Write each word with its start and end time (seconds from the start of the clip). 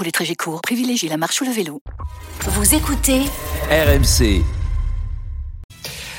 Pour 0.00 0.06
les 0.06 0.12
trajets 0.12 0.34
courts, 0.34 0.62
privilégiez 0.62 1.10
la 1.10 1.18
marche 1.18 1.42
ou 1.42 1.44
le 1.44 1.50
vélo. 1.50 1.82
Vous 2.46 2.74
écoutez 2.74 3.20
RMC. 3.70 4.42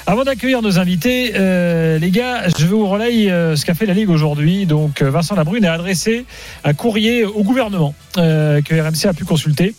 Avant 0.05 0.23
d'accueillir 0.23 0.61
nos 0.61 0.77
invités, 0.77 1.31
euh, 1.33 1.97
les 1.97 2.11
gars, 2.11 2.47
je 2.49 2.67
vous 2.67 2.87
relaye 2.87 3.31
euh, 3.31 3.55
ce 3.55 3.65
qu'a 3.65 3.73
fait 3.73 3.87
la 3.87 3.95
Ligue 3.95 4.11
aujourd'hui. 4.11 4.67
Donc, 4.67 5.01
euh, 5.01 5.09
Vincent 5.09 5.33
Labrune 5.33 5.65
a 5.65 5.73
adressé 5.73 6.27
un 6.63 6.75
courrier 6.75 7.25
au 7.25 7.41
gouvernement 7.41 7.95
euh, 8.17 8.61
que 8.61 8.75
RMC 8.75 9.09
a 9.09 9.13
pu 9.13 9.25
consulter. 9.25 9.73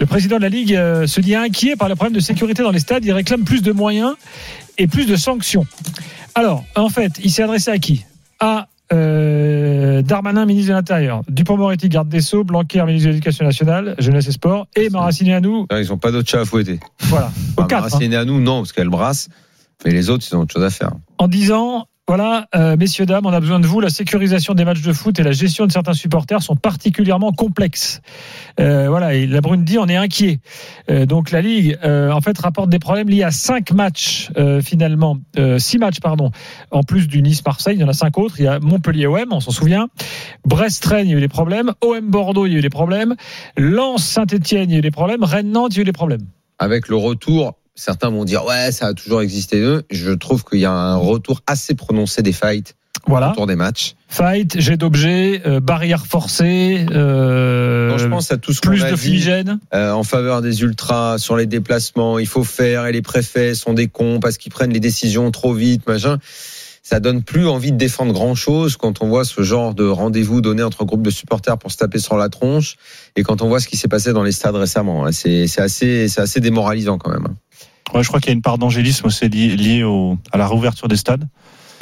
Le 0.00 0.04
président 0.04 0.36
de 0.36 0.42
la 0.42 0.50
Ligue 0.50 0.74
euh, 0.74 1.06
se 1.06 1.22
dit 1.22 1.34
inquiet 1.34 1.76
par 1.76 1.88
le 1.88 1.94
problème 1.94 2.12
de 2.12 2.20
sécurité 2.20 2.62
dans 2.62 2.72
les 2.72 2.80
stades. 2.80 3.06
Il 3.06 3.12
réclame 3.12 3.44
plus 3.44 3.62
de 3.62 3.72
moyens 3.72 4.16
et 4.76 4.86
plus 4.86 5.06
de 5.06 5.16
sanctions. 5.16 5.66
Alors, 6.34 6.62
en 6.74 6.90
fait, 6.90 7.12
il 7.24 7.30
s'est 7.30 7.44
adressé 7.44 7.70
à 7.70 7.78
qui? 7.78 8.04
À 8.38 8.68
euh, 8.92 10.02
Darmanin, 10.02 10.46
ministre 10.46 10.70
de 10.70 10.74
l'Intérieur, 10.74 11.22
Dupont-Moretti, 11.28 11.88
garde 11.88 12.08
des 12.08 12.20
Sceaux, 12.20 12.44
Blanquer, 12.44 12.82
ministre 12.84 13.06
de 13.08 13.12
l'Éducation 13.12 13.44
nationale, 13.44 13.94
jeunesse 13.98 14.28
et 14.28 14.32
sport, 14.32 14.66
et 14.76 14.88
Maracineanu, 14.90 15.66
Ils 15.72 15.88
n'ont 15.88 15.98
pas 15.98 16.12
d'autre 16.12 16.28
chat 16.28 16.40
à 16.40 16.44
fouetter. 16.44 16.78
voilà, 17.02 17.30
Enfin, 17.56 17.66
quatre. 17.66 17.94
hein. 17.96 18.12
À 18.12 18.24
nous, 18.24 18.40
non, 18.40 18.58
parce 18.60 18.72
qu'elle 18.72 18.88
brasse. 18.88 19.28
Mais 19.84 19.90
les 19.90 20.08
autres, 20.10 20.24
ils 20.30 20.34
ont 20.36 20.40
autre 20.40 20.52
chose 20.54 20.64
à 20.64 20.70
faire. 20.70 20.92
en 21.18 21.28
disant 21.28 21.86
voilà, 22.08 22.46
euh, 22.54 22.76
messieurs, 22.76 23.04
dames, 23.04 23.26
on 23.26 23.32
a 23.32 23.40
besoin 23.40 23.58
de 23.58 23.66
vous. 23.66 23.80
La 23.80 23.88
sécurisation 23.88 24.54
des 24.54 24.64
matchs 24.64 24.82
de 24.82 24.92
foot 24.92 25.18
et 25.18 25.24
la 25.24 25.32
gestion 25.32 25.66
de 25.66 25.72
certains 25.72 25.92
supporters 25.92 26.40
sont 26.40 26.54
particulièrement 26.54 27.32
complexes. 27.32 28.00
Euh, 28.60 28.88
voilà, 28.88 29.14
et 29.14 29.26
la 29.26 29.40
Brune 29.40 29.64
dit 29.64 29.76
on 29.76 29.88
est 29.88 29.96
inquiet. 29.96 30.38
Euh, 30.88 31.04
donc 31.04 31.32
la 31.32 31.42
Ligue, 31.42 31.76
en 31.82 32.20
fait, 32.20 32.38
rapporte 32.38 32.70
des 32.70 32.78
problèmes 32.78 33.08
liés 33.08 33.24
à 33.24 33.32
cinq 33.32 33.72
matchs 33.72 34.30
finalement, 34.62 35.18
six 35.58 35.78
matchs 35.78 35.98
pardon, 36.00 36.30
en 36.70 36.82
plus 36.84 37.08
du 37.08 37.22
Nice-Marseille. 37.22 37.76
Il 37.76 37.80
y 37.80 37.84
en 37.84 37.88
a 37.88 37.92
cinq 37.92 38.18
autres. 38.18 38.36
Il 38.38 38.44
y 38.44 38.48
a 38.48 38.60
Montpellier-OM, 38.60 39.32
on 39.32 39.40
s'en 39.40 39.50
souvient. 39.50 39.88
Brest-Rennes, 40.44 41.08
il 41.08 41.10
y 41.10 41.14
a 41.14 41.18
eu 41.18 41.20
des 41.20 41.28
problèmes. 41.28 41.72
OM-Bordeaux, 41.80 42.46
il 42.46 42.52
y 42.52 42.56
a 42.56 42.58
eu 42.58 42.62
des 42.62 42.70
problèmes. 42.70 43.16
Lens-Saint-Etienne, 43.56 44.70
il 44.70 44.72
y 44.74 44.76
a 44.76 44.78
eu 44.78 44.82
des 44.82 44.90
problèmes. 44.92 45.24
Rennes-Nantes, 45.24 45.74
il 45.74 45.78
y 45.78 45.80
a 45.80 45.82
eu 45.82 45.86
des 45.86 45.92
problèmes. 45.92 46.26
Avec 46.58 46.88
le 46.88 46.96
retour, 46.96 47.54
certains 47.76 48.10
vont 48.10 48.24
dire, 48.24 48.44
ouais, 48.44 48.72
ça 48.72 48.88
a 48.88 48.94
toujours 48.94 49.20
existé. 49.22 49.60
eux. 49.60 49.84
Je 49.90 50.10
trouve 50.10 50.42
qu'il 50.44 50.58
y 50.58 50.64
a 50.64 50.72
un 50.72 50.96
retour 50.96 51.42
assez 51.46 51.74
prononcé 51.74 52.22
des 52.22 52.32
fights 52.32 52.74
Voilà. 53.06 53.30
autour 53.30 53.46
des 53.46 53.54
matchs. 53.54 53.94
Fight, 54.08 54.60
jet 54.60 54.76
d'objets, 54.76 55.42
euh, 55.46 55.60
barrière 55.60 56.06
forcée. 56.06 56.86
Euh, 56.90 57.96
je 57.98 58.06
pense 58.06 58.32
à 58.32 58.36
tout 58.38 58.52
ce 58.52 58.60
plus 58.60 58.82
a 58.84 58.90
de 58.90 58.96
fumigène. 58.96 59.58
euh, 59.74 59.92
en 59.92 60.02
faveur 60.04 60.42
des 60.42 60.62
ultras, 60.62 61.18
sur 61.18 61.36
les 61.36 61.46
déplacements, 61.46 62.18
il 62.18 62.26
faut 62.26 62.44
faire, 62.44 62.86
et 62.86 62.92
les 62.92 63.02
préfets 63.02 63.54
sont 63.54 63.74
des 63.74 63.88
cons 63.88 64.18
parce 64.20 64.38
qu'ils 64.38 64.52
prennent 64.52 64.72
les 64.72 64.80
décisions 64.80 65.30
trop 65.30 65.52
vite, 65.54 65.86
machin. 65.86 66.18
Ça 66.88 67.00
donne 67.00 67.24
plus 67.24 67.48
envie 67.48 67.72
de 67.72 67.76
défendre 67.76 68.12
grand 68.12 68.36
chose 68.36 68.76
quand 68.76 69.02
on 69.02 69.08
voit 69.08 69.24
ce 69.24 69.42
genre 69.42 69.74
de 69.74 69.88
rendez-vous 69.88 70.40
donné 70.40 70.62
entre 70.62 70.84
groupes 70.84 71.02
de 71.02 71.10
supporters 71.10 71.58
pour 71.58 71.72
se 71.72 71.76
taper 71.76 71.98
sur 71.98 72.16
la 72.16 72.28
tronche 72.28 72.76
et 73.16 73.24
quand 73.24 73.42
on 73.42 73.48
voit 73.48 73.58
ce 73.58 73.66
qui 73.66 73.76
s'est 73.76 73.88
passé 73.88 74.12
dans 74.12 74.22
les 74.22 74.30
stades 74.30 74.54
récemment. 74.54 75.04
hein. 75.04 75.10
C'est 75.10 75.48
c'est 75.48 75.60
assez, 75.60 76.06
c'est 76.06 76.20
assez 76.20 76.38
démoralisant 76.38 76.96
quand 76.96 77.10
même. 77.10 77.26
hein. 77.28 77.34
Ouais, 77.92 78.04
je 78.04 78.08
crois 78.08 78.20
qu'il 78.20 78.28
y 78.28 78.30
a 78.30 78.34
une 78.34 78.40
part 78.42 78.58
d'angélisme 78.58 79.04
aussi 79.08 79.28
liée 79.28 79.56
liée 79.56 79.82
au, 79.82 80.16
à 80.30 80.38
la 80.38 80.46
réouverture 80.46 80.86
des 80.86 80.96
stades. 80.96 81.24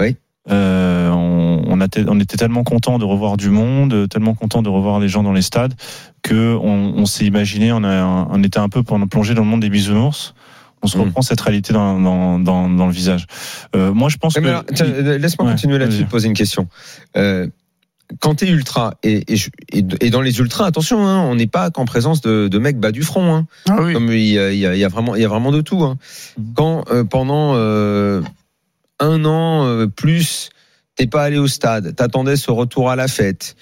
Oui. 0.01 0.17
Euh, 0.51 1.11
on, 1.11 1.63
on, 1.67 1.81
a 1.83 1.89
te- 1.89 2.09
on 2.09 2.19
était 2.19 2.39
tellement 2.39 2.65
content 2.65 2.99
de 2.99 3.05
revoir 3.05 3.37
du 3.37 3.51
monde, 3.51 4.09
tellement 4.09 4.33
content 4.33 4.63
de 4.63 4.71
revoir 4.71 5.01
les 5.01 5.11
gens 5.11 5.23
dans 5.23 5.35
les 5.35 5.43
stades, 5.43 5.75
que 6.23 6.57
on, 6.63 6.95
on 6.97 7.05
s'est 7.05 7.27
imaginé, 7.27 7.73
on, 7.73 7.85
a, 7.85 8.27
on 8.31 8.43
était 8.43 8.59
un 8.59 8.71
peu 8.71 8.83
plongé 8.83 9.35
dans 9.35 9.43
le 9.43 9.49
monde 9.49 9.61
des 9.61 9.69
bisounours. 9.71 10.33
On 10.85 10.87
se 10.87 10.99
Mm. 10.99 11.01
reprend 11.01 11.23
cette 11.23 11.41
réalité 11.41 11.73
dans, 11.73 11.99
dans, 11.99 12.39
dans, 12.39 12.69
dans 12.69 12.87
le 12.87 12.93
visage. 12.93 13.27
Euh, 13.75 13.93
moi, 13.93 14.09
je 14.11 14.19
pense 14.19 14.37
mais 14.39 14.43
que 14.43 14.83
euh, 14.83 15.19
Laisse-moi 15.19 15.47
Ouais, 15.47 15.53
continuer 15.55 15.79
là-dessus, 15.79 16.05
te 16.05 16.11
poser 16.11 16.29
une 16.29 16.35
question. 16.35 16.69
Euh, 17.17 17.49
quand 18.21 18.35
t'es 18.35 18.49
ultra, 18.49 18.95
et, 19.03 19.33
et, 19.33 19.37
je- 19.37 19.49
et, 19.73 19.83
et 20.03 20.11
dans 20.11 20.21
les 20.21 20.39
ultras, 20.39 20.67
attention, 20.67 21.07
hein, 21.07 21.21
on 21.23 21.37
n'est 21.37 21.47
pas 21.47 21.71
qu'en 21.71 21.87
présence 21.87 22.21
de, 22.21 22.49
de 22.49 22.59
mecs 22.59 22.79
bas 22.79 22.93
du 22.93 23.03
front. 23.03 23.35
Hein. 23.35 23.47
Comme 23.67 24.13
il 24.13 24.21
y, 24.27 24.39
a, 24.39 24.53
il 24.53 24.59
y 24.59 24.67
a- 24.67 24.75
il 24.75 24.79
y 24.79 24.85
a 24.85 24.89
vraiment, 24.89 25.15
il 25.17 25.23
y 25.23 25.25
a 25.25 25.29
vraiment 25.29 25.53
de 25.53 25.63
tout. 25.63 25.83
Hein. 25.85 25.97
Mhm. 26.39 26.45
Quand 26.55 26.85
euh, 26.91 27.03
pendant 27.05 27.53
euh, 27.55 28.21
un 29.01 29.25
an 29.25 29.65
euh, 29.67 29.87
plus, 29.87 30.51
t'es 30.97 31.07
pas 31.07 31.25
allé 31.25 31.39
au 31.39 31.49
stade, 31.49 31.95
t'attendais 31.97 32.37
ce 32.37 32.51
retour 32.51 32.91
à 32.91 32.97
la 32.97 33.09
fête, 33.09 33.57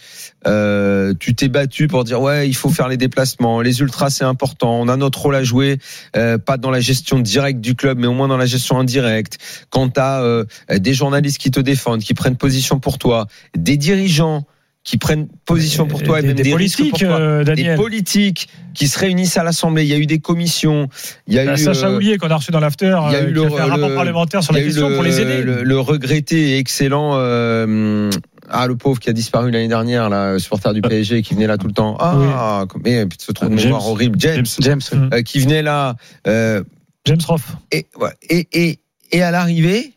euh, 0.46 1.14
tu 1.18 1.34
t'es 1.34 1.48
battu 1.48 1.88
pour 1.88 2.04
dire 2.04 2.20
ouais, 2.20 2.48
il 2.48 2.54
faut 2.54 2.68
faire 2.68 2.88
les 2.88 2.96
déplacements, 2.96 3.60
les 3.60 3.80
ultras 3.80 4.10
c'est 4.10 4.24
important, 4.24 4.80
on 4.80 4.88
a 4.88 4.96
notre 4.96 5.20
rôle 5.22 5.36
à 5.36 5.42
jouer, 5.42 5.78
euh, 6.16 6.38
pas 6.38 6.58
dans 6.58 6.70
la 6.70 6.80
gestion 6.80 7.18
directe 7.18 7.60
du 7.60 7.74
club, 7.74 7.98
mais 7.98 8.06
au 8.06 8.12
moins 8.12 8.28
dans 8.28 8.36
la 8.36 8.46
gestion 8.46 8.78
indirecte. 8.78 9.38
Quand 9.70 9.88
t'as 9.88 10.22
euh, 10.22 10.44
des 10.70 10.94
journalistes 10.94 11.38
qui 11.38 11.50
te 11.50 11.60
défendent, 11.60 12.00
qui 12.00 12.14
prennent 12.14 12.36
position 12.36 12.80
pour 12.80 12.98
toi, 12.98 13.26
des 13.56 13.76
dirigeants 13.76 14.44
qui 14.84 14.98
prennent 14.98 15.28
position 15.44 15.86
pour 15.86 16.02
toi 16.02 16.18
et 16.18 16.22
des, 16.22 16.28
même 16.28 16.36
des 16.36 16.42
des, 16.42 16.50
politiques, 16.50 16.90
pour 16.90 16.98
toi 16.98 17.08
euh, 17.20 17.38
des 17.44 17.54
Daniel. 17.54 17.76
politiques 17.76 18.48
qui 18.74 18.88
se 18.88 18.98
réunissent 18.98 19.36
à 19.36 19.44
l'Assemblée. 19.44 19.84
Il 19.84 19.88
y 19.88 19.92
a 19.92 19.96
eu 19.98 20.06
des 20.06 20.18
commissions. 20.18 20.88
Il 21.28 21.34
y 21.34 21.38
a 21.38 21.42
Euh, 21.42 21.54
eu 21.54 21.56
Sacha 21.58 21.86
euh, 21.88 21.96
Oulier 21.96 22.18
qu'on 22.18 22.30
a 22.30 22.36
reçu 22.36 22.50
dans 22.50 22.58
l'after, 22.58 22.86
il 23.08 23.12
y 23.12 23.16
a 23.16 23.18
euh, 23.20 23.22
eu 23.26 23.28
a 23.28 23.30
le- 23.30 23.48
fait 23.48 23.60
un 23.60 23.66
rapport 23.66 23.88
le- 23.90 23.94
parlementaire 23.94 24.42
sur 24.42 24.52
la 24.52 24.58
a 24.58 24.62
question 24.62 24.88
le, 24.88 24.94
pour 24.96 25.04
les 25.04 25.20
aider. 25.20 25.42
Le, 25.42 25.62
le 25.62 25.78
regretté 25.80 26.50
et 26.50 26.58
excellent 26.58 27.12
euh, 27.14 28.10
ah 28.50 28.66
le 28.66 28.74
pauvre 28.76 28.98
qui 28.98 29.08
a 29.08 29.12
disparu 29.12 29.50
l'année 29.52 29.68
dernière 29.68 30.08
là, 30.10 30.36
supporter 30.40 30.72
du 30.74 30.82
PSG 30.82 31.22
qui 31.22 31.34
venait 31.34 31.46
là 31.46 31.58
tout 31.58 31.68
le 31.68 31.72
temps. 31.72 31.96
Ah, 32.00 32.64
mais 32.84 33.06
ce 33.18 33.30
trou 33.32 33.48
de 33.48 33.54
mémoire 33.54 33.86
horrible. 33.86 34.18
James, 34.20 34.44
James, 34.58 34.80
James, 34.90 35.08
euh, 35.14 35.22
qui 35.22 35.38
venait 35.38 35.62
là 35.62 35.94
euh, 36.26 36.62
James 37.04 37.20
Roth. 37.26 37.40
et, 37.70 37.86
ouais, 38.00 38.10
et 38.28 38.48
et 38.52 38.78
et 39.12 39.22
à 39.22 39.30
l'arrivée. 39.30 39.92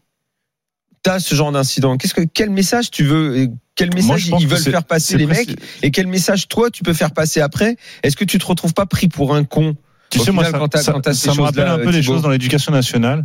T'as 1.05 1.19
ce 1.19 1.35
genre 1.35 1.51
d'incident. 1.51 1.97
Qu'est-ce 1.97 2.13
que 2.15 2.21
quel 2.21 2.49
message 2.49 2.89
tu 2.89 3.03
veux 3.03 3.47
Quel 3.75 3.89
message 3.93 4.25
ils 4.41 4.47
veulent 4.47 4.57
faire 4.71 4.83
passer 4.83 5.17
les 5.17 5.25
mecs 5.27 5.59
et 5.83 5.91
quel 5.91 6.07
message 6.07 6.47
toi 6.47 6.69
tu 6.71 6.81
peux 6.83 6.93
faire 6.93 7.11
passer 7.11 7.41
après? 7.41 7.77
Est-ce 8.03 8.15
que 8.17 8.25
tu 8.25 8.39
te 8.39 8.45
retrouves 8.45 8.73
pas 8.73 8.85
pris 8.87 9.07
pour 9.07 9.35
un 9.35 9.43
con? 9.43 9.75
Tu 10.09 10.19
sais, 10.25 10.31
moi, 10.31 10.43
ça, 10.51 10.57
ça- 10.83 10.91
ça 11.13 11.31
me 11.31 11.41
rappelle 11.45 11.67
un 11.67 11.77
peu 11.77 11.89
les 11.91 12.01
choses 12.03 12.21
dans 12.23 12.29
l'éducation 12.29 12.71
nationale 12.71 13.23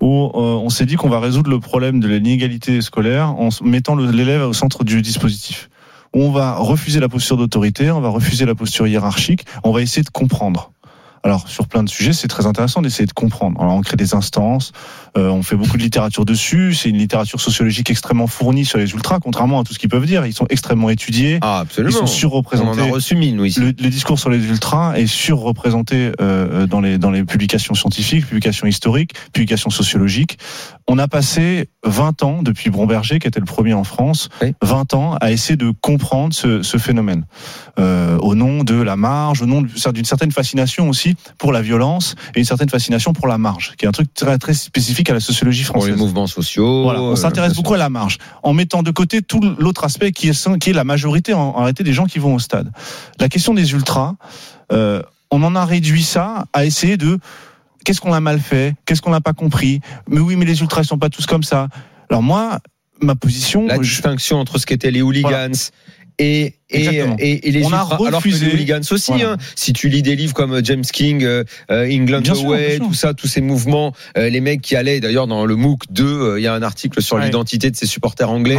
où 0.00 0.26
euh, 0.26 0.30
on 0.36 0.70
s'est 0.70 0.86
dit 0.86 0.96
qu'on 0.96 1.08
va 1.10 1.20
résoudre 1.20 1.50
le 1.50 1.58
problème 1.60 2.00
de 2.00 2.08
l'inégalité 2.08 2.80
scolaire 2.80 3.28
en 3.30 3.48
mettant 3.62 3.94
l'élève 3.96 4.42
au 4.42 4.52
centre 4.54 4.84
du 4.84 5.02
dispositif. 5.02 5.68
Où 6.14 6.22
on 6.22 6.30
va 6.30 6.54
refuser 6.54 7.00
la 7.00 7.08
posture 7.10 7.36
d'autorité, 7.36 7.90
on 7.90 8.00
va 8.00 8.08
refuser 8.08 8.46
la 8.46 8.54
posture 8.54 8.86
hiérarchique, 8.86 9.44
on 9.64 9.72
va 9.72 9.82
essayer 9.82 10.02
de 10.02 10.08
comprendre. 10.10 10.72
Alors 11.24 11.48
sur 11.48 11.66
plein 11.68 11.82
de 11.82 11.88
sujets, 11.88 12.12
c'est 12.12 12.28
très 12.28 12.46
intéressant 12.46 12.80
d'essayer 12.82 13.06
de 13.06 13.12
comprendre. 13.12 13.60
Alors 13.60 13.74
on 13.74 13.80
crée 13.82 13.96
des 13.96 14.14
instances, 14.14 14.72
euh, 15.16 15.28
on 15.28 15.42
fait 15.42 15.56
beaucoup 15.56 15.76
de 15.76 15.82
littérature 15.82 16.24
dessus. 16.24 16.74
C'est 16.74 16.88
une 16.90 16.98
littérature 16.98 17.40
sociologique 17.40 17.90
extrêmement 17.90 18.26
fournie 18.26 18.64
sur 18.64 18.78
les 18.78 18.90
ultras, 18.92 19.18
contrairement 19.20 19.60
à 19.60 19.64
tout 19.64 19.72
ce 19.74 19.78
qu'ils 19.78 19.88
peuvent 19.88 20.06
dire. 20.06 20.24
Ils 20.26 20.32
sont 20.32 20.46
extrêmement 20.50 20.90
étudiés, 20.90 21.38
Ah 21.42 21.58
ils 21.60 21.62
absolument. 21.62 21.92
sont 21.92 22.00
On 22.00 22.04
en 22.04 22.06
surreprésentés. 22.06 22.80
a 22.80 22.84
reçu 22.84 23.16
mille. 23.16 23.36
Le, 23.36 23.66
le 23.66 23.88
discours 23.90 24.18
sur 24.18 24.30
les 24.30 24.44
ultras 24.46 24.94
est 24.96 25.06
surreprésenté 25.06 26.12
euh, 26.20 26.66
dans 26.66 26.80
les 26.80 26.98
dans 26.98 27.10
les 27.10 27.24
publications 27.24 27.74
scientifiques, 27.74 28.26
publications 28.26 28.66
historiques, 28.66 29.12
publications 29.32 29.70
sociologiques. 29.70 30.38
On 30.86 30.98
a 30.98 31.06
passé 31.08 31.68
20 31.84 32.22
ans 32.22 32.42
depuis 32.42 32.70
Bromberger, 32.70 33.18
qui 33.18 33.26
était 33.28 33.40
le 33.40 33.44
premier 33.46 33.74
en 33.74 33.84
France, 33.84 34.28
Oui. 34.42 34.54
20 34.62 34.94
ans 34.94 35.16
à 35.20 35.30
essayer 35.32 35.56
de 35.56 35.70
comprendre 35.82 36.32
ce, 36.32 36.62
ce 36.62 36.78
phénomène 36.78 37.26
euh, 37.78 38.16
au 38.18 38.34
nom 38.34 38.64
de 38.64 38.74
la 38.74 38.96
marge, 38.96 39.42
au 39.42 39.46
nom 39.46 39.62
d'une 39.62 40.04
certaine 40.04 40.32
fascination 40.32 40.88
aussi 40.88 41.07
pour 41.38 41.52
la 41.52 41.62
violence 41.62 42.14
et 42.34 42.38
une 42.38 42.44
certaine 42.44 42.68
fascination 42.68 43.12
pour 43.12 43.26
la 43.28 43.38
marge, 43.38 43.74
qui 43.76 43.84
est 43.84 43.88
un 43.88 43.92
truc 43.92 44.12
très 44.14 44.38
très 44.38 44.54
spécifique 44.54 45.10
à 45.10 45.14
la 45.14 45.20
sociologie 45.20 45.64
Pour 45.64 45.76
les 45.76 45.80
française. 45.82 45.96
mouvements 45.98 46.26
sociaux. 46.26 46.82
Voilà, 46.84 47.00
on 47.02 47.12
euh, 47.12 47.16
s'intéresse 47.16 47.54
beaucoup 47.54 47.74
à 47.74 47.78
la 47.78 47.88
marge, 47.90 48.18
en 48.42 48.52
mettant 48.54 48.82
de 48.82 48.90
côté 48.90 49.22
tout 49.22 49.40
l'autre 49.58 49.84
aspect 49.84 50.12
qui 50.12 50.28
est, 50.28 50.58
qui 50.58 50.70
est 50.70 50.72
la 50.74 50.84
majorité 50.84 51.34
en, 51.34 51.40
en 51.40 51.58
réalité 51.60 51.84
des 51.84 51.92
gens 51.92 52.06
qui 52.06 52.18
vont 52.18 52.34
au 52.34 52.38
stade. 52.38 52.70
La 53.18 53.28
question 53.28 53.54
des 53.54 53.72
ultras, 53.72 54.14
euh, 54.72 55.02
on 55.30 55.42
en 55.42 55.54
a 55.56 55.64
réduit 55.64 56.02
ça 56.02 56.46
à 56.52 56.64
essayer 56.64 56.96
de 56.96 57.18
qu'est-ce 57.84 58.00
qu'on 58.00 58.12
a 58.12 58.20
mal 58.20 58.40
fait, 58.40 58.74
qu'est-ce 58.86 59.00
qu'on 59.02 59.10
n'a 59.10 59.20
pas 59.20 59.32
compris? 59.32 59.80
Mais 60.08 60.20
oui, 60.20 60.36
mais 60.36 60.44
les 60.44 60.60
ultras 60.60 60.82
ils 60.82 60.86
sont 60.86 60.98
pas 60.98 61.10
tous 61.10 61.26
comme 61.26 61.42
ça. 61.42 61.68
Alors 62.10 62.22
moi, 62.22 62.58
ma 63.00 63.14
position, 63.14 63.66
La 63.66 63.76
je- 63.76 63.80
distinction 63.82 64.38
entre 64.40 64.58
ce 64.58 64.66
qu'étaient 64.66 64.90
les 64.90 65.02
hooligans 65.02 65.28
Voilà. 65.30 65.48
Et, 66.18 66.54
et, 66.70 67.00
et, 67.18 67.48
et 67.48 67.52
les 67.52 67.64
On 67.64 67.72
a 67.72 67.82
ultras. 67.82 68.06
Alors 68.06 68.22
que 68.22 68.28
les 68.28 68.52
hooligans 68.52 68.80
aussi, 68.90 69.12
Voilà. 69.12 69.32
hein. 69.32 69.36
si 69.54 69.72
tu 69.72 69.88
lis 69.88 70.02
des 70.02 70.16
livres 70.16 70.34
comme 70.34 70.64
James 70.64 70.82
King, 70.82 71.22
euh, 71.24 71.44
euh, 71.70 71.88
England 71.90 72.20
Bien 72.22 72.34
Away, 72.34 72.76
sûr. 72.76 72.86
tout 72.88 72.94
ça, 72.94 73.14
tous 73.14 73.28
ces 73.28 73.40
mouvements, 73.40 73.92
euh, 74.16 74.28
les 74.28 74.40
mecs 74.40 74.60
qui 74.60 74.74
allaient, 74.76 75.00
d'ailleurs 75.00 75.26
dans 75.28 75.46
le 75.46 75.54
MOOC 75.56 75.82
2, 75.90 76.04
euh, 76.04 76.40
il 76.40 76.42
y 76.42 76.46
a 76.46 76.54
un 76.54 76.62
article 76.62 77.00
sur 77.02 77.16
Ouais. 77.16 77.24
l'identité 77.24 77.70
de 77.70 77.76
ces 77.76 77.86
supporters 77.86 78.30
anglais. 78.30 78.58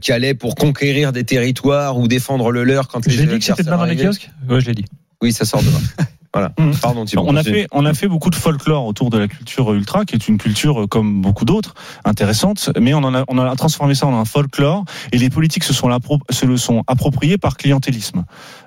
Qui 0.00 0.12
allaient 0.12 0.34
pour 0.34 0.54
conquérir 0.54 1.12
des 1.12 1.24
territoires 1.24 1.98
ou 1.98 2.08
défendre 2.08 2.50
le 2.50 2.64
leur 2.64 2.88
quand 2.88 3.06
les 3.06 3.16
l'ai 3.16 3.26
dit 3.26 3.38
que 3.38 3.44
c'était 3.44 3.62
demain 3.64 3.76
dans 3.78 3.84
les 3.84 3.96
kiosques 3.96 4.30
Oui, 4.48 4.60
je 4.60 4.66
l'ai 4.66 4.74
dit. 4.74 4.84
Oui, 5.22 5.32
ça 5.32 5.44
sort 5.44 5.62
demain. 5.62 5.80
Voilà. 6.34 6.52
Mmh. 6.58 6.72
Pardon, 6.82 7.04
on 7.16 7.36
a 7.36 7.44
fait, 7.44 7.68
on 7.70 7.86
a 7.86 7.94
fait 7.94 8.08
beaucoup 8.08 8.28
de 8.28 8.34
folklore 8.34 8.86
autour 8.86 9.08
de 9.08 9.18
la 9.18 9.28
culture 9.28 9.72
ultra, 9.72 10.04
qui 10.04 10.16
est 10.16 10.26
une 10.26 10.36
culture 10.36 10.82
euh, 10.82 10.86
comme 10.88 11.22
beaucoup 11.22 11.44
d'autres 11.44 11.74
intéressante, 12.04 12.70
mais 12.78 12.92
on 12.92 12.98
en 12.98 13.14
a, 13.14 13.24
on 13.28 13.38
a 13.38 13.54
transformé 13.54 13.94
ça 13.94 14.08
en 14.08 14.18
un 14.18 14.24
folklore 14.24 14.84
et 15.12 15.18
les 15.18 15.30
politiques 15.30 15.62
se 15.62 15.72
sont, 15.72 15.88
se 16.30 16.44
le 16.44 16.56
sont 16.56 16.82
appropriés 16.88 17.38
par 17.38 17.56
clientélisme. 17.56 18.24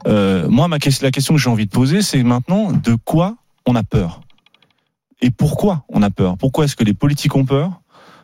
Euh, 0.08 0.48
moi, 0.48 0.69
ma 0.69 0.80
question, 0.80 1.06
la 1.06 1.12
question 1.12 1.34
que 1.34 1.42
j'ai 1.42 1.50
envie 1.50 1.66
de 1.66 1.72
poser, 1.72 2.02
c'est 2.02 2.24
maintenant 2.24 2.72
de 2.72 2.96
quoi 2.96 3.36
on 3.66 3.75
a 3.75 3.84
peur? 3.84 4.22
Et 5.22 5.30
pourquoi 5.30 5.84
on 5.90 6.02
a 6.04 6.10
peur? 6.10 6.38
Pourquoi 6.38 6.66
est-ce 6.66 6.78
que 6.78 6.86
les 6.86 6.94
politiques 6.94 7.36
ont 7.36 7.46
peur? 7.46 7.81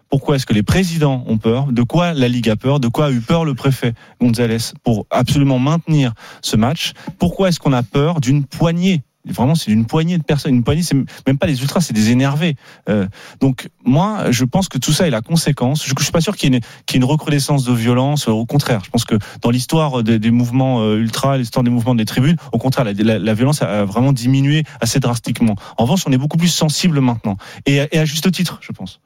Pourquoi 0.09 0.35
est-ce 0.35 0.45
que 0.45 0.53
les 0.53 0.63
présidents 0.63 1.25
ont 1.27 1.37
peur? 1.37 1.65
De 1.73 1.81
quoi 1.81 2.13
la 2.13 2.29
Ligue 2.29 2.49
a 2.49 2.55
peur? 2.55 2.79
De 2.79 2.87
quoi 2.87 3.07
a 3.07 3.11
eu 3.11 3.19
peur 3.19 3.43
le 3.43 3.55
préfet 3.55 3.93
González 4.21 4.73
pour 4.83 5.05
absolument 5.09 5.59
maintenir 5.59 6.13
ce 6.41 6.55
match? 6.55 6.93
Pourquoi 7.19 7.49
est-ce 7.49 7.59
qu'on 7.59 7.73
a 7.73 7.83
peur 7.83 8.21
d'une 8.21 8.45
poignée 8.45 9.01
Vraiment, 9.25 9.55
c'est 9.55 9.71
d'une 9.71 9.85
poignée 9.85 10.17
de 10.17 10.23
personnes. 10.23 10.53
Une 10.53 10.63
poignée, 10.63 10.83
c'est 10.83 10.95
même 11.25 11.37
pas 11.37 11.47
les 11.47 11.61
ultras, 11.61 11.79
c'est 11.79 11.93
des 11.93 12.11
énervés. 12.11 12.55
Euh, 12.89 13.07
donc, 13.39 13.69
moi, 13.85 14.31
je 14.31 14.43
pense 14.43 14.67
que 14.67 14.77
tout 14.77 14.91
ça 14.91 15.07
est 15.07 15.11
la 15.11 15.21
conséquence. 15.21 15.85
Je, 15.85 15.93
je 15.97 16.03
suis 16.03 16.11
pas 16.11 16.19
sûr 16.19 16.35
qu'il 16.35 16.53
y, 16.53 16.57
ait 16.57 16.61
une- 16.93 17.03
recrudescence 17.05 17.63
de 17.63 17.73
violence. 17.73 18.27
Au 18.27 18.45
contraire, 18.45 18.81
je 18.83 18.89
pense 18.89 19.05
que 19.05 19.15
dans 19.41 19.49
l'histoire 19.49 20.03
des, 20.03 20.31
mouvements 20.31 20.81
euh, 20.81 20.97
ultras, 20.97 21.37
l'histoire 21.37 21.63
des 21.63 21.69
mouvements 21.69 21.95
des 21.95 22.05
tribunes, 22.05 22.35
au 22.51 22.57
contraire, 22.57 22.85
la, 22.85 23.33
violence 23.33 23.61
a, 23.61 23.85
vraiment 23.85 24.11
diminué 24.11 24.63
assez 24.81 24.99
drastiquement. 24.99 25.55
En 25.77 25.83
revanche, 25.83 26.03
on 26.05 26.11
est 26.11 26.17
beaucoup 26.17 26.37
plus 26.37 26.49
sensible 26.49 26.99
maintenant, 26.99 27.37
et, 27.65 27.79
à- 27.79 28.05
juste 28.05 28.29
titre, 28.31 28.59
je 28.61 28.71
pense. 28.71 28.99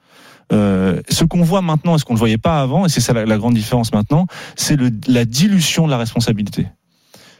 Euh, 0.54 1.02
ce 1.10 1.25
qu'on 1.25 1.44
voit 1.44 1.62
maintenant 1.62 1.96
et 1.96 2.00
ce 2.00 2.06
qu'on 2.06 2.14
ne 2.14 2.19
voyait 2.19 2.38
pas 2.38 2.62
avant, 2.62 2.86
et 2.86 2.90
c'est 2.90 3.02
ça 3.02 3.14
la, 3.14 3.38
grande 3.38 3.54
différence 3.54 3.94
maintenant, 3.94 4.28
c'est 4.56 4.80
la 5.08 5.25
dilution 5.25 5.86
de 5.86 5.92
la 5.92 5.98
responsabilité. 5.98 6.68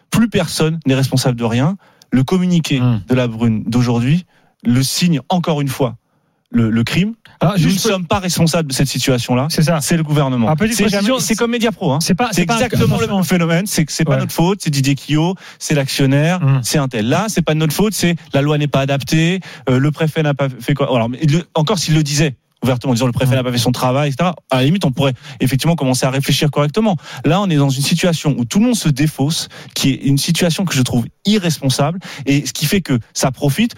Plus 0.10 0.30
personne 0.30 0.80
n'est 0.86 0.96
responsable 0.96 1.38
de 1.38 1.46
rien. 1.46 1.78
Le 2.12 2.24
communiqué 2.24 2.80
Hum. 2.80 3.02
de 3.08 3.16
la 3.16 3.28
Brune 3.28 3.64
d'aujourd'hui 3.68 4.26
le 4.64 4.82
signe 4.84 5.20
encore 5.30 5.62
une 5.62 5.68
fois 5.68 5.96
le, 6.50 6.70
le 6.70 6.84
crime. 6.86 7.14
Ah, 7.42 7.56
Nous 7.60 7.66
ne 7.66 7.72
sommes 7.78 8.08
pas 8.08 8.20
responsables 8.20 8.70
de 8.70 8.74
cette 8.74 8.88
situation-là. 8.88 9.48
c'est 9.50 9.64
ça. 9.64 9.82
C'est 9.82 9.98
le 9.98 10.04
gouvernement. 10.04 10.48
C'est 11.20 11.36
comme 11.36 11.52
Mediapro. 11.52 11.92
Hein. 11.92 12.00
C'est 12.00 12.16
pas, 12.16 12.30
C'est 12.32 12.46
pas 12.46 12.54
exactement 12.54 12.98
le 13.02 13.08
même 13.08 13.24
phénomène. 13.26 13.66
C'est 13.68 13.84
que 13.84 13.92
c'est 13.92 14.06
pas 14.06 14.14
Ouais. 14.14 14.20
notre 14.20 14.32
faute. 14.32 14.60
C'est 14.64 14.70
Didier 14.70 14.96
Quillot, 14.96 15.36
c'est 15.60 15.76
l'actionnaire, 15.76 16.40
Hum. 16.42 16.62
c'est 16.64 16.78
un 16.78 16.88
tel. 16.88 17.10
Là, 17.10 17.26
c'est 17.28 17.42
pas 17.42 17.54
de 17.54 17.60
notre 17.60 17.74
faute. 17.74 17.94
C'est 17.94 18.16
la 18.34 18.42
loi 18.42 18.58
n'est 18.58 18.68
pas 18.70 18.80
adaptée. 18.80 19.42
euh, 19.70 19.78
le 19.78 19.92
préfet 19.92 20.24
n'a 20.24 20.34
pas 20.34 20.48
fait 20.48 20.74
quoi. 20.74 20.88
Alors, 20.90 21.10
mais 21.10 21.20
le- 21.20 21.44
encore 21.54 21.78
s'il 21.80 21.96
le 21.96 22.04
disait 22.04 22.38
ouvertement 22.64 22.92
en 22.92 22.94
disant 22.96 23.06
le 23.06 23.12
préfet 23.12 23.32
Hum. 23.32 23.38
n'a 23.38 23.44
pas 23.44 23.52
fait 23.52 23.58
son 23.58 23.72
travail, 23.72 24.10
etc. 24.12 24.32
À 24.52 24.58
la 24.58 24.64
limite, 24.64 24.84
on 24.86 24.92
pourrait 24.92 25.14
effectivement 25.40 25.76
commencer 25.76 26.06
à 26.06 26.10
réfléchir 26.10 26.50
correctement. 26.52 26.96
Là, 27.26 27.40
on 27.42 27.50
est 27.50 27.56
dans 27.56 27.70
une 27.70 27.84
situation 27.84 28.36
où 28.38 28.46
tout 28.46 28.60
le 28.60 28.66
monde 28.66 28.76
se 28.76 28.90
défausse, 28.90 29.48
qui 29.76 29.90
est 29.92 29.96
une 30.06 30.18
situation 30.18 30.66
que 30.66 30.74
je 30.74 30.82
trouve 30.82 31.06
irresponsable, 31.26 32.00
et 32.26 32.46
ce 32.46 32.54
qui 32.54 32.66
fait 32.66 32.82
que 32.82 33.00
ça 33.14 33.32
profite 33.32 33.76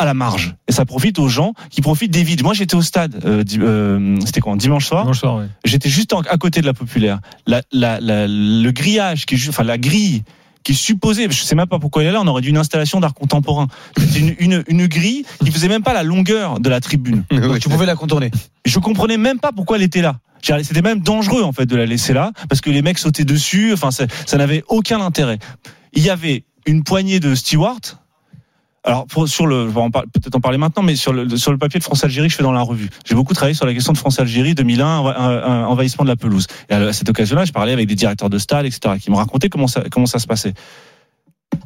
à 0.00 0.04
la 0.04 0.14
marge. 0.14 0.54
Et 0.68 0.72
ça 0.72 0.84
profite 0.84 1.18
aux 1.18 1.26
gens 1.28 1.54
qui 1.70 1.80
profitent 1.82 2.12
des 2.12 2.22
vides. 2.22 2.44
Moi, 2.44 2.54
j'étais 2.54 2.76
au 2.76 2.82
stade, 2.82 3.20
euh, 3.24 3.42
euh, 3.58 4.16
c'était 4.24 4.40
quoi, 4.40 4.54
dimanche 4.56 4.86
soir? 4.86 5.02
Dimanche 5.02 5.18
soir, 5.18 5.36
ouais. 5.38 5.46
J'étais 5.64 5.88
juste 5.88 6.12
en- 6.12 6.20
à 6.20 6.36
côté 6.36 6.60
de 6.60 6.66
la 6.66 6.72
populaire. 6.74 7.18
La, 7.48 7.62
la, 7.72 7.98
la- 8.00 8.26
le 8.28 8.70
grillage, 8.70 9.26
qui 9.26 9.34
enfin 9.48 9.64
la 9.64 9.76
grille 9.76 10.22
qui 10.64 10.72
est 10.72 10.74
supposée, 10.74 11.28
je 11.30 11.42
sais 11.42 11.54
même 11.54 11.66
pas 11.66 11.78
pourquoi 11.78 12.02
elle 12.02 12.08
est 12.08 12.12
là, 12.12 12.20
on 12.20 12.26
aurait 12.26 12.42
dû 12.42 12.50
une 12.50 12.58
installation 12.58 13.00
d'art 13.00 13.14
contemporain. 13.14 13.68
C'était 13.96 14.20
une, 14.20 14.34
une, 14.38 14.64
une 14.68 14.86
grille 14.86 15.24
qui 15.44 15.50
faisait 15.50 15.68
même 15.68 15.82
pas 15.82 15.94
la 15.94 16.02
longueur 16.02 16.60
de 16.60 16.68
la 16.68 16.80
tribune. 16.80 17.24
Tu 17.60 17.68
pouvais 17.68 17.86
la 17.86 17.96
contourner. 17.96 18.30
Je 18.64 18.78
comprenais 18.78 19.16
même 19.16 19.40
pas 19.40 19.52
pourquoi 19.52 19.76
elle 19.76 19.82
était 19.82 20.02
là. 20.02 20.18
C'était 20.42 20.82
même 20.82 21.00
dangereux 21.00 21.42
en 21.42 21.52
fait 21.52 21.66
de 21.66 21.74
la 21.74 21.86
laisser 21.86 22.12
là 22.12 22.32
parce 22.48 22.60
que 22.60 22.70
les 22.70 22.82
mecs 22.82 22.98
sautaient 22.98 23.24
dessus. 23.24 23.72
Enfin, 23.72 23.90
ça, 23.90 24.06
ça 24.26 24.36
n'avait 24.36 24.62
aucun 24.68 25.00
intérêt. 25.00 25.38
Il 25.94 26.02
y 26.02 26.10
avait 26.10 26.44
une 26.66 26.84
poignée 26.84 27.18
de 27.18 27.34
stewards. 27.34 27.98
Alors 28.88 29.06
pour, 29.06 29.28
sur 29.28 29.46
le, 29.46 29.68
je 29.68 29.74
vais 29.74 29.90
peut-être 30.14 30.34
en 30.34 30.40
parler 30.40 30.56
maintenant, 30.56 30.82
mais 30.82 30.96
sur 30.96 31.12
le 31.12 31.36
sur 31.36 31.52
le 31.52 31.58
papier 31.58 31.78
de 31.78 31.84
France 31.84 32.02
Algérie, 32.04 32.30
je 32.30 32.36
fais 32.36 32.42
dans 32.42 32.52
la 32.52 32.62
revue. 32.62 32.88
J'ai 33.04 33.14
beaucoup 33.14 33.34
travaillé 33.34 33.54
sur 33.54 33.66
la 33.66 33.74
question 33.74 33.92
de 33.92 33.98
France 33.98 34.18
Algérie 34.18 34.54
2001, 34.54 34.86
enva- 35.00 35.14
un- 35.18 35.42
un 35.42 35.64
envahissement 35.66 36.04
de 36.04 36.08
la 36.08 36.16
pelouse. 36.16 36.46
Et 36.70 36.74
à 36.74 36.92
cette 36.94 37.08
occasion-là, 37.10 37.44
je 37.44 37.52
parlais 37.52 37.72
avec 37.74 37.86
des 37.86 37.94
directeurs 37.94 38.30
de 38.30 38.38
stade, 38.38 38.64
etc., 38.64 38.94
qui 38.98 39.10
me 39.10 39.16
racontaient 39.16 39.50
comment 39.50 39.66
ça 39.68 39.82
comment 39.90 40.06
ça 40.06 40.18
se 40.18 40.26
passait. 40.26 40.54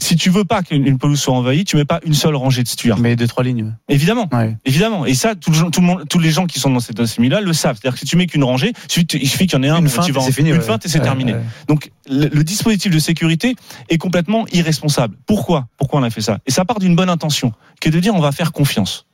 Si 0.03 0.17
tu 0.17 0.31
veux 0.31 0.45
pas 0.45 0.63
qu'une 0.63 0.85
une 0.87 0.99
pelouse 0.99 1.21
soit 1.21 1.35
envahie, 1.35 1.65
tu 1.65 1.77
mets 1.77 1.85
pas 1.85 2.01
une 2.05 2.15
seule 2.15 2.35
rangée 2.35 2.63
de 2.65 2.69
stewards. 2.69 2.99
Mais 2.99 3.15
deux, 3.15 3.29
trois 3.29 3.45
lignes. 3.45 3.73
Évidemment. 3.89 4.29
Ouais. 4.33 4.57
Évidemment, 4.65 5.07
et 5.07 5.15
ça, 5.15 5.35
tout 5.37 5.51
le, 5.53 5.71
tout 5.71 5.81
le 5.81 5.87
monde, 5.87 6.05
tous 6.11 6.19
les 6.19 6.31
gens 6.33 6.47
qui 6.47 6.59
sont 6.59 6.71
dans 6.71 6.81
cette 6.81 6.99
là 6.99 7.41
le 7.41 7.53
savent. 7.53 7.79
C'est-à-dire 7.81 7.95
que 7.95 8.01
si 8.01 8.07
tu 8.07 8.17
mets 8.17 8.27
qu'une 8.27 8.43
rangée, 8.43 8.73
il 8.89 8.93
suffit 8.93 9.07
il 9.15 9.29
suffit 9.29 9.47
qu'il 9.47 9.57
y 9.57 9.61
en 9.61 9.63
ait 9.63 9.69
un, 9.69 9.79
Une 9.79 9.89
feinte 9.89 10.07
tu 10.07 10.13
vas 10.13 10.21
en- 10.21 10.31
fini, 10.33 10.51
une 10.51 10.57
ouais. 10.57 10.61
feinte 10.63 10.85
et 10.85 10.89
c'est 10.89 10.99
Ouais, 10.99 11.05
terminé. 11.05 11.35
Donc 11.69 11.93
le, 12.11 12.27
le 12.33 12.45
dispositif 12.45 12.91
de 12.93 12.99
sécurité 12.99 13.55
est 13.89 13.99
complètement 13.99 14.45
irresponsable. 14.53 15.17
Pourquoi? 15.27 15.69
Pourquoi 15.77 16.01
on 16.01 16.03
a 16.03 16.11
fait 16.11 16.21
ça? 16.21 16.39
Et 16.47 16.51
ça 16.51 16.65
part 16.65 16.81
d'une 16.81 16.97
bonne 16.97 17.11
intention, 17.11 17.53
qui 17.81 17.89
est 17.89 17.93
de 17.93 18.01
dire 18.01 18.15
on 18.15 18.21
va 18.21 18.33
faire 18.33 18.51
confiance. 18.53 19.07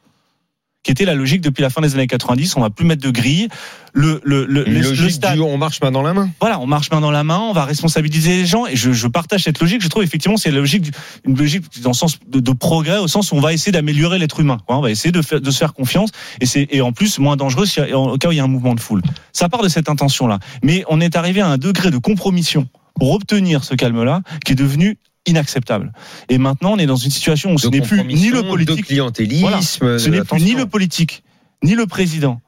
Qui 0.89 0.93
était 0.93 1.05
la 1.05 1.15
logique 1.15 1.43
depuis 1.43 1.61
la 1.61 1.69
fin 1.69 1.83
des 1.83 1.93
années 1.97 2.07
90, 2.07 2.57
on 2.57 2.63
va 2.63 2.71
plus 2.71 2.87
mettre 2.87 3.03
de 3.03 3.11
grille. 3.11 3.49
Le, 3.93 4.23
le, 4.25 4.47
le, 4.47 4.65
le- 4.65 5.11
stade, 5.11 5.35
du 5.35 5.43
on 5.43 5.59
marche 5.59 5.83
main 5.83 5.91
dans 5.91 6.01
la 6.01 6.15
main. 6.15 6.31
voilà, 6.41 6.59
on 6.61 6.67
marche 6.67 6.91
main 6.91 7.03
dans 7.03 7.11
la 7.11 7.25
main, 7.25 7.41
on 7.41 7.53
va 7.53 7.67
responsabiliser 7.67 8.37
les 8.39 8.47
gens, 8.47 8.67
et 8.67 8.75
je, 8.75 8.93
je 8.93 9.07
partage 9.07 9.43
cette 9.43 9.61
logique. 9.61 9.83
Je 9.83 9.89
trouve 9.89 10.03
effectivement 10.03 10.39
c'est 10.39 10.51
la 10.51 10.57
logique, 10.61 10.91
une 11.27 11.37
logique 11.37 11.65
dans 11.83 11.91
le 11.91 11.95
sens 11.95 12.19
de, 12.27 12.41
de 12.41 12.53
progrès, 12.53 12.97
au 12.97 13.07
sens 13.07 13.33
où 13.33 13.35
on 13.35 13.41
va 13.41 13.53
essayer 13.53 13.71
d'améliorer 13.71 14.19
l'être 14.19 14.41
humain. 14.41 14.57
quoi. 14.67 14.79
On 14.79 14.81
va 14.81 14.91
essayer 14.91 15.13
de, 15.13 15.21
faire, 15.21 15.43
de 15.43 15.51
se 15.51 15.59
faire 15.59 15.75
confiance, 15.75 16.09
et 16.41 16.47
c'est 16.47 16.67
et 16.71 16.81
en 16.81 16.93
plus 16.93 17.19
moins 17.19 17.37
dangereux 17.37 17.67
si, 17.67 17.81
au 17.93 18.17
cas 18.17 18.29
où 18.29 18.33
il 18.33 18.37
y 18.37 18.41
a 18.41 18.45
un 18.45 18.49
mouvement 18.49 18.75
de 18.75 18.81
foule. 18.81 19.03
Ça 19.35 19.51
part 19.51 19.61
de 19.63 19.69
cette 19.69 19.91
intention-là, 19.91 20.39
mais 20.63 20.85
on 20.89 21.03
est 21.03 21.17
arrivé 21.17 21.43
à 21.43 21.49
un 21.49 21.59
degré 21.59 21.91
de 21.91 21.99
compromission 21.99 22.67
pour 22.99 23.13
obtenir 23.13 23.63
ce 23.63 23.75
calme-là 23.75 24.23
qui 24.43 24.53
est 24.53 24.57
devenu 24.57 24.97
inacceptable. 25.29 25.93
Et 26.29 26.39
maintenant, 26.39 26.73
on 26.73 26.79
est 26.79 26.87
dans 26.87 26.97
une 26.97 27.11
situation 27.11 27.53
où 27.53 27.59
ce 27.59 27.69
n'est 27.69 27.81
plus 27.81 28.03
ni 28.05 28.31
le 28.31 28.43
politique, 28.43 28.87
clientélisme. 28.87 29.41
Voilà. 29.41 29.61
ce 29.63 30.09
n'est 30.09 30.23
plus 30.25 30.41
ni 30.43 30.55
le 30.55 30.67
politique, 30.67 31.23
ni 31.63 31.75
le 31.75 31.87
président, 31.87 32.41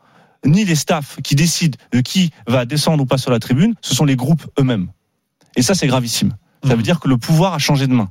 ni 0.45 0.65
les 0.65 0.75
staffs 0.75 1.19
qui 1.23 1.35
décident 1.35 1.77
de 1.93 2.01
qui 2.01 2.31
va 2.47 2.65
descendre 2.65 3.03
ou 3.03 3.07
pas 3.07 3.19
sur 3.19 3.31
la 3.31 3.39
tribune, 3.39 3.75
ce 3.83 3.95
sont 3.95 4.05
les 4.05 4.17
groupes 4.17 4.45
eux-mêmes. 4.59 4.89
Et 5.57 5.63
ça, 5.63 5.75
c'est 5.75 5.87
gravissime. 5.87 6.35
Ça 6.65 6.71
veut 6.71 6.77
Mhm. 6.77 6.83
dire 6.83 7.01
que 7.01 7.09
le 7.09 7.17
pouvoir 7.17 7.55
a 7.55 7.59
changé 7.59 7.87
de 7.87 7.93
main. 7.93 8.11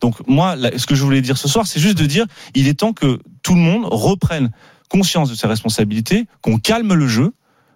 Donc 0.00 0.14
moi, 0.28 0.54
là, 0.56 0.70
ce 0.76 0.86
que 0.86 0.94
je 0.94 1.02
voulais 1.02 1.20
dire 1.22 1.36
ce 1.38 1.48
soir, 1.48 1.66
c'est 1.66 1.80
juste 1.80 1.98
de 1.98 2.06
dire, 2.06 2.24
il 2.54 2.68
est 2.68 2.74
temps 2.74 2.92
que 2.92 3.18
tout 3.42 3.54
le 3.54 3.60
monde 3.60 3.84
reprenne 3.84 4.50
conscience 4.88 5.28
de 5.28 5.34
ses 5.34 5.46
responsabilités, 5.46 6.26
qu'on 6.40 6.58
calme 6.58 6.94
le 6.94 7.08
jeu, 7.08 7.32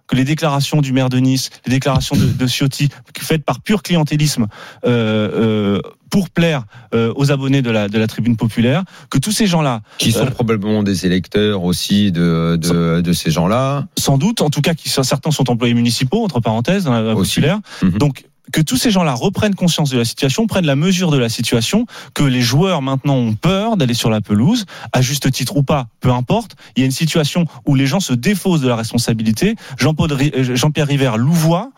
que 0.07 0.15
les 0.15 0.23
déclarations 0.25 0.81
du 0.81 0.91
maire 0.93 1.09
de 1.09 1.17
Nice, 1.17 1.49
les 1.65 1.71
déclarations 1.71 2.15
de, 2.15 2.25
de 2.25 2.47
Ciotti, 2.47 2.89
faites 3.17 3.43
par 3.45 3.61
pur 3.61 3.81
clientélisme 3.83 4.47
euh, 4.85 5.77
euh, 5.77 5.81
pour 6.09 6.29
plaire 6.29 6.65
euh, 6.93 7.11
aux 7.15 7.31
abonnés 7.31 7.61
de 7.61 7.71
la, 7.71 7.87
de 7.87 7.97
la 7.97 8.07
tribune 8.07 8.35
populaire, 8.37 8.83
que 9.09 9.17
tous 9.17 9.31
ces 9.31 9.47
gens-là, 9.47 9.81
Qui 9.97 10.11
sont 10.11 10.25
Euh, 10.25 10.29
probablement 10.29 10.83
des 10.83 11.05
électeurs 11.05 11.63
aussi 11.63 12.11
de, 12.11 12.57
de, 12.61 13.01
de 13.01 13.13
ces 13.13 13.31
gens-là. 13.31 13.87
sans 13.97 14.17
doute, 14.17 14.41
en 14.41 14.49
tout 14.49 14.61
cas, 14.61 14.73
qui 14.73 14.89
certains 14.89 15.31
sont 15.31 15.49
employés 15.49 15.73
municipaux, 15.73 16.23
entre 16.23 16.39
parenthèses, 16.39 16.83
dans 16.83 16.91
la, 16.93 17.01
la 17.01 17.15
populaire. 17.15 17.59
Mhm. 17.81 17.97
Donc, 17.97 18.25
que 18.53 18.61
tous 18.61 18.77
ces 18.77 18.91
gens-là 18.91 19.13
reprennent 19.13 19.55
conscience 19.55 19.89
de 19.89 19.97
la 19.97 20.05
situation, 20.05 20.47
prennent 20.47 20.65
la 20.65 20.77
mesure 20.77 21.11
de 21.11 21.17
la 21.17 21.27
situation, 21.27 21.85
que 22.13 22.23
les 22.23 22.41
joueurs 22.41 22.81
maintenant 22.81 23.15
ont 23.15 23.33
peur 23.33 23.75
d'aller 23.75 23.95
sur 23.95 24.09
la 24.09 24.21
pelouse, 24.21 24.65
à 24.93 25.01
juste 25.01 25.29
titre 25.31 25.57
ou 25.57 25.63
pas, 25.63 25.87
peu 25.99 26.11
importe. 26.11 26.55
Il 26.77 26.79
y 26.79 26.83
a 26.83 26.85
une 26.85 26.91
situation 26.91 27.45
où 27.65 27.75
les 27.75 27.87
gens 27.87 27.99
se 27.99 28.13
défaussent 28.13 28.61
de 28.61 28.69
la 28.69 28.75
responsabilité. 28.75 29.55
Euh, 29.81 30.55
Jean-Pierre 30.55 30.87
River 30.87 31.13
louvoie. 31.17 31.71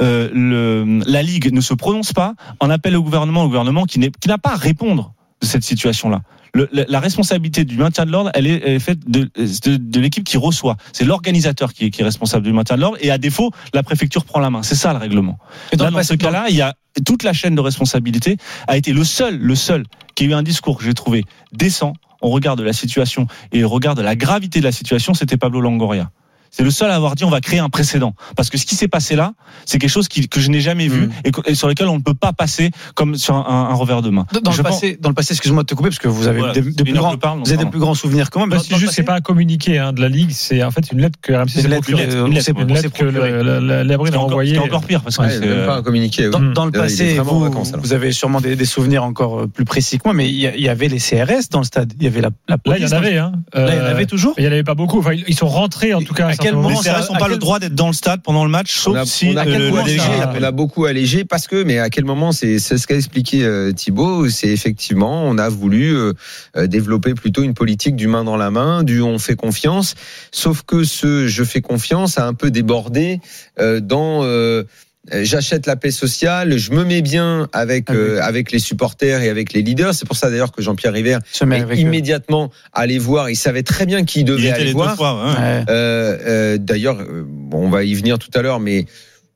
Euh, 0.00 0.30
le, 0.32 1.02
la 1.04 1.22
Ligue 1.22 1.52
ne 1.52 1.60
se 1.60 1.74
prononce 1.74 2.12
pas, 2.12 2.34
en 2.60 2.70
appelle 2.70 2.96
au 2.96 3.02
gouvernement, 3.02 3.42
au 3.42 3.48
gouvernement 3.48 3.84
qui 3.84 3.98
n'a 3.98 4.38
pas 4.38 4.52
à 4.52 4.56
répondre 4.56 5.12
cette 5.42 5.64
situation-là. 5.64 6.22
Le- 6.52 6.68
la, 6.72 6.84
la 6.88 7.00
responsabilité 7.00 7.64
du 7.64 7.76
maintien 7.76 8.04
de 8.04 8.10
l'ordre, 8.10 8.30
elle 8.34 8.46
est, 8.46 8.60
elle 8.64 8.74
est 8.74 8.80
faite 8.80 9.08
de, 9.08 9.30
de, 9.36 9.76
de 9.76 10.00
l'équipe 10.00 10.24
qui 10.24 10.36
reçoit. 10.36 10.76
C'est 10.92 11.04
l'organisateur 11.04 11.72
qui 11.72 11.86
est, 11.86 11.90
qui 11.90 12.00
est 12.00 12.04
responsable 12.04 12.44
du 12.44 12.52
maintien 12.52 12.76
de 12.76 12.80
l'ordre, 12.80 12.98
et 13.00 13.10
à 13.10 13.18
défaut, 13.18 13.52
la 13.72 13.82
préfecture 13.82 14.24
prend 14.24 14.40
la 14.40 14.50
main. 14.50 14.62
C'est 14.62 14.74
ça 14.74 14.92
le 14.92 14.98
règlement. 14.98 15.38
Et 15.72 15.76
dans 15.76 15.88
Là, 15.90 16.02
ce 16.02 16.14
cas-là, 16.14 16.46
il 16.48 16.56
y 16.56 16.62
a 16.62 16.74
toute 17.06 17.22
la 17.22 17.32
chaîne 17.32 17.54
de 17.54 17.60
responsabilité 17.60 18.36
a 18.66 18.76
été 18.76 18.92
le 18.92 19.04
seul, 19.04 19.38
le 19.38 19.54
seul 19.54 19.84
qui 20.16 20.24
a 20.24 20.26
eu 20.26 20.34
un 20.34 20.42
discours 20.42 20.76
que 20.78 20.84
j'ai 20.84 20.94
trouvé 20.94 21.24
décent. 21.52 21.92
On 22.20 22.30
regarde 22.30 22.60
la 22.60 22.72
situation 22.72 23.28
et 23.52 23.64
on 23.64 23.68
regarde 23.68 24.00
la 24.00 24.16
gravité 24.16 24.58
de 24.58 24.64
la 24.64 24.72
situation, 24.72 25.14
c'était 25.14 25.36
Pablo 25.36 25.60
Longoria. 25.60 26.10
C'est 26.50 26.62
le 26.62 26.70
seul 26.70 26.90
à 26.90 26.96
avoir 26.96 27.14
dit 27.14 27.24
on 27.24 27.30
va 27.30 27.40
créer 27.40 27.60
un 27.60 27.68
précédent. 27.68 28.14
Parce 28.36 28.50
que 28.50 28.58
ce 28.58 28.66
qui 28.66 28.74
s'est 28.74 28.88
passé 28.88 29.16
là, 29.16 29.34
c'est 29.66 29.78
quelque 29.78 29.90
chose 29.90 30.08
qui, 30.08 30.28
que 30.28 30.40
je 30.40 30.50
n'ai 30.50 30.60
jamais 30.60 30.88
vu 30.88 31.06
Mm. 31.06 31.10
et, 31.24 31.30
que- 31.30 31.40
et 31.50 31.54
sur 31.54 31.68
lequel 31.68 31.88
on 31.88 31.96
ne 31.96 32.02
peut 32.02 32.14
pas 32.14 32.32
passer 32.32 32.70
comme 32.94 33.14
sur 33.16 33.34
un, 33.36 33.68
un 33.70 33.74
revers 33.74 34.02
de 34.02 34.10
main. 34.10 34.26
Dans, 34.42 34.50
le 34.50 34.56
pense- 34.56 34.62
passé, 34.62 34.98
dans 35.00 35.08
le 35.08 35.14
passé, 35.14 35.32
excuse-moi 35.34 35.62
de 35.62 35.66
te 35.68 35.74
couper 35.74 35.88
parce 35.90 35.98
que 35.98 36.08
vous 36.08 36.26
avez 36.26 36.38
Voilà, 36.38 36.52
des, 36.54 36.62
plus 36.62 36.92
grands, 36.92 37.10
que 37.10 37.14
je 37.14 37.18
parle, 37.20 37.38
vous 37.38 37.44
avez 37.48 37.52
des 37.52 37.56
pardon. 37.58 37.70
plus 37.70 37.80
grands 37.80 37.94
souvenirs 37.94 38.30
quand 38.30 38.40
même. 38.40 38.50
Bah, 38.50 38.58
c'est 38.66 38.76
juste, 38.76 38.92
c'est 38.92 39.02
pas 39.02 39.14
un 39.14 39.20
communiqué 39.20 39.78
hein, 39.78 39.92
de 39.92 40.00
la 40.00 40.08
Ligue, 40.08 40.30
c'est 40.32 40.62
en 40.62 40.70
fait 40.70 40.90
une 40.92 41.00
lettre 41.00 41.18
que 41.22 41.32
RMC 41.32 41.48
s'est 41.48 41.68
procurée. 41.68 42.08
euh, 42.10 42.26
une 42.26 42.34
lettre, 42.34 42.90
que 42.92 43.04
l'Abril 43.04 44.12
C'est 44.12 44.16
a 44.16 44.18
encore, 44.18 44.30
envoyée. 44.30 44.54
c'est 44.54 44.60
encore 44.60 44.84
pire 44.84 45.02
parce 45.02 45.16
que 45.16 45.28
c'est, 45.28 45.40
même 45.40 45.48
euh, 45.50 45.66
pas 45.66 45.76
un 45.76 45.82
communiqué. 45.82 46.28
Dans, 46.30 46.64
le 46.66 46.70
passé, 46.72 47.18
vous, 47.18 47.92
avez 47.92 48.12
sûrement 48.12 48.40
des, 48.40 48.64
souvenirs 48.64 49.04
encore 49.04 49.40
euh, 49.40 49.46
plus 49.46 49.64
précis 49.64 49.98
que 49.98 50.02
moi, 50.04 50.14
mais 50.14 50.28
il 50.28 50.36
y, 50.36 50.68
avait 50.68 50.88
les 50.88 50.98
CRS 50.98 51.48
dans 51.50 51.58
le 51.60 51.64
stade. 51.64 51.92
Il 51.98 52.04
y 52.04 52.06
avait 52.06 52.20
la, 52.20 52.30
la 52.48 52.54
Là, 52.54 52.58
police. 52.58 52.80
il 52.82 52.88
y 52.88 52.92
en 52.94 52.96
avait. 52.96 53.18
Hein. 53.18 53.32
Là, 53.54 53.66
il 53.68 53.74
y 53.74 53.80
en 53.80 53.82
Euh, 53.84 53.90
avait 53.90 54.06
toujours. 54.06 54.34
Il 54.38 54.42
n'y 54.42 54.48
en 54.48 54.52
avait 54.52 54.64
pas 54.64 54.74
beaucoup. 54.74 54.98
Enfin, 54.98 55.12
ils 55.12 55.34
sont 55.34 55.48
rentrés, 55.48 55.94
en 55.94 56.02
tout 56.02 56.14
cas, 56.14 56.28
Les 56.44 56.52
moment, 56.52 56.82
ça- 56.82 56.94
CRS 57.00 57.08
n'ont 57.12 57.18
pas 57.18 57.20
quel- 57.26 57.30
le 57.32 57.38
droit 57.38 57.58
d'être 57.58 57.74
dans 57.74 57.86
le 57.88 57.92
stade 57.92 58.22
pendant 58.22 58.44
le 58.44 58.50
match, 58.50 58.72
sauf 58.74 58.94
on 58.94 58.96
a, 58.96 59.04
si 59.06 59.26
on 59.32 59.36
a 59.36 59.44
le- 59.44 59.52
beaucoup 59.70 59.76
le 59.76 59.80
allégé, 59.82 60.00
on 60.38 60.42
a 60.42 60.50
beaucoup 60.50 60.84
allégé 60.86 61.24
parce 61.24 61.46
que, 61.46 61.62
mais 61.62 61.78
à 61.78 61.90
quel 61.90 62.04
moment 62.04 62.32
c'est 62.32 62.58
c'est 62.58 62.78
ce 62.78 62.86
qu'a 62.86 62.96
expliqué 62.96 63.44
euh, 63.44 63.72
Thibaut, 63.72 64.28
c'est 64.28 64.48
effectivement 64.48 65.24
on 65.24 65.38
a 65.38 65.48
voulu 65.48 65.94
euh, 65.96 66.12
euh, 66.56 66.66
développer 66.66 67.14
plutôt 67.14 67.42
une 67.42 67.54
politique 67.54 67.96
du 67.96 68.06
main 68.06 68.24
dans 68.24 68.36
la 68.36 68.50
main, 68.50 68.82
du 68.82 69.00
on 69.02 69.18
fait 69.18 69.36
confiance. 69.36 69.94
Sauf 70.32 70.62
que 70.62 70.84
ce 70.84 71.26
je 71.28 71.44
fais 71.44 71.60
confiance 71.60 72.18
a 72.18 72.26
un 72.26 72.34
peu 72.34 72.50
débordé 72.50 73.20
euh, 73.58 73.80
dans 73.80 74.20
euh, 74.24 74.64
J'achète 75.10 75.66
la 75.66 75.76
paix 75.76 75.90
sociale, 75.90 76.58
je 76.58 76.72
me 76.72 76.84
mets 76.84 77.00
bien 77.00 77.48
avec 77.54 77.86
Ah 77.88 77.92
oui. 77.92 77.98
euh, 77.98 78.22
avec 78.22 78.52
les 78.52 78.58
supporters 78.58 79.22
et 79.22 79.30
avec 79.30 79.52
les 79.54 79.62
leaders. 79.62 79.94
C'est 79.94 80.06
pour 80.06 80.16
ça 80.16 80.28
d'ailleurs 80.30 80.52
que 80.52 80.60
Jean-Pierre 80.60 80.92
River 80.92 81.18
est 81.40 81.44
eux. 81.44 81.74
immédiatement 81.78 82.50
allé 82.74 82.98
voir. 82.98 83.30
Il 83.30 83.36
savait 83.36 83.62
très 83.62 83.86
bien 83.86 84.04
qui 84.04 84.20
Il 84.20 84.24
devait 84.26 84.42
était 84.48 84.52
aller 84.52 84.64
les 84.66 84.70
deux 84.72 84.76
voir. 84.76 85.24
ouais. 85.24 85.64
Euh, 85.70 86.18
euh, 86.26 86.58
D'ailleurs, 86.58 87.00
euh, 87.00 87.24
bon, 87.26 87.66
on 87.66 87.70
va 87.70 87.82
y 87.84 87.94
venir 87.94 88.18
tout 88.18 88.30
à 88.34 88.42
l'heure, 88.42 88.60
mais 88.60 88.84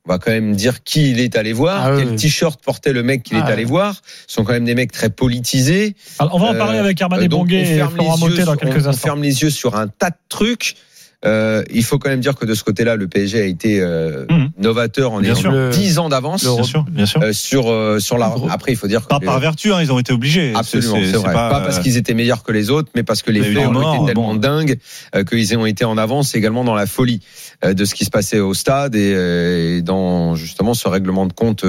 on 0.07 0.13
va 0.13 0.19
quand 0.19 0.31
même 0.33 0.55
dire 0.55 0.85
qui 0.85 1.11
il 1.13 1.19
est 1.21 1.35
allé 1.35 1.55
voir, 1.55 1.83
Ah, 1.83 1.95
quel 1.99 2.09
oui. 2.11 2.17
t-shirt 2.17 2.63
portait 2.63 2.93
le 2.93 3.03
mec 3.03 3.23
qu'il 3.23 3.39
Ah, 3.39 3.49
est 3.49 3.53
allé 3.53 3.63
ouais. 3.65 3.71
voir. 3.71 4.03
Ce 4.27 4.35
sont 4.35 4.45
quand 4.45 4.53
même 4.53 4.67
des 4.67 4.75
mecs 4.75 4.93
très 4.93 5.09
politisés. 5.09 5.97
Alors, 6.19 6.35
on 6.35 6.39
va 6.41 6.47
en 6.49 6.55
Euh, 6.55 6.59
parler 6.59 6.79
avec 6.79 7.01
Armand 7.01 7.17
Euh, 7.17 7.27
Bonguet 7.29 7.81
on 7.81 7.87
et 7.87 7.91
Florent 7.91 8.29
yeux 8.29 8.45
dans 8.45 8.57
quelques 8.57 8.83
on, 8.83 8.85
on 8.85 8.89
instants. 8.91 9.03
ferme 9.07 9.23
les 9.23 9.41
yeux 9.43 9.49
sur 9.51 9.77
un 9.77 9.89
tas 9.89 10.11
de 10.11 10.17
trucs. 10.29 10.77
Euh, 11.25 11.63
il 11.73 11.83
faut 11.85 11.99
quand 11.99 12.11
même 12.11 12.21
dire 12.21 12.35
que 12.35 12.45
de 12.45 12.55
ce 12.55 12.63
côté-là, 12.65 12.97
le 12.97 13.09
PSG 13.09 13.41
a 13.41 13.45
été 13.45 13.81
euh, 13.81 14.27
Mhm. 14.31 14.51
novateur 14.59 15.13
en 15.13 15.21
Bien 15.21 15.31
ayant 15.31 15.41
sûr. 15.41 15.53
Le- 15.53 15.71
10 15.71 15.99
ans 15.99 16.09
d'avance 16.09 16.45
Bien 16.45 16.63
sûr, 16.63 16.85
bien 16.91 17.07
sûr. 17.07 17.23
euh, 17.23 17.33
sur 17.33 17.71
euh, 17.71 17.99
sur 17.99 18.19
la. 18.19 18.35
Après, 18.51 18.73
il 18.73 18.77
faut 18.77 18.87
dire 18.89 19.03
que 19.03 19.07
Pas 19.09 19.19
les- 19.21 19.27
par 19.27 19.39
vertu, 19.41 19.73
hein, 19.73 19.81
ils 19.81 19.91
ont 19.93 19.99
été 19.99 20.13
obligés. 20.13 20.53
Absolument, 20.55 20.99
c'est 21.03 21.17
vrai. 21.17 21.33
Pas, 21.33 21.61
parce 21.61 21.79
qu'ils 21.79 21.97
étaient 21.97 22.15
meilleurs 22.15 22.43
que 22.43 22.53
les 22.53 22.71
autres, 22.71 22.91
mais 22.95 23.03
parce 23.05 23.23
que 23.23 23.31
les 23.31 23.41
eu 23.41 23.55
faits 23.55 23.67
ont 23.67 23.73
été 23.95 24.07
tellement 24.07 24.35
bon. 24.35 24.35
dingues 24.35 24.79
euh, 25.15 25.25
qu'ils 25.25 25.57
ont 25.57 25.67
été 25.67 25.85
en 25.85 25.97
avance 25.97 26.35
également 26.35 26.65
dans 26.65 26.75
la 26.75 26.87
folie 26.87 27.21
euh, 27.65 27.73
de 27.75 27.85
ce 27.85 27.95
qui 27.95 28.05
se 28.05 28.11
passait 28.11 28.41
au 28.41 28.53
stade 28.55 28.95
et, 28.95 29.13
euh, 29.15 29.79
et 29.79 29.83
dans 29.83 30.35
justement 30.35 30.75
ce 30.75 30.89
règlement 30.89 31.27
de 31.27 31.33
compte. 31.33 31.65